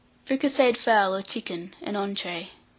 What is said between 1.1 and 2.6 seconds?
OR CHICKEN (an Entree).